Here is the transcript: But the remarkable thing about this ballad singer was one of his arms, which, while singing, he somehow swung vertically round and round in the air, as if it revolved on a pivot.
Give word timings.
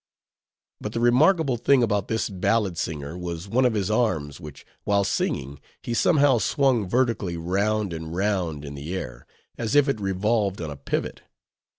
But 0.79 0.93
the 0.93 0.99
remarkable 0.99 1.57
thing 1.57 1.83
about 1.83 2.07
this 2.07 2.27
ballad 2.27 2.75
singer 2.75 3.15
was 3.15 3.47
one 3.47 3.65
of 3.65 3.75
his 3.75 3.91
arms, 3.91 4.39
which, 4.39 4.65
while 4.83 5.03
singing, 5.03 5.59
he 5.83 5.93
somehow 5.93 6.39
swung 6.39 6.89
vertically 6.89 7.37
round 7.37 7.93
and 7.93 8.11
round 8.11 8.65
in 8.65 8.73
the 8.73 8.95
air, 8.95 9.27
as 9.59 9.75
if 9.75 9.87
it 9.87 10.01
revolved 10.01 10.59
on 10.59 10.71
a 10.71 10.75
pivot. 10.75 11.21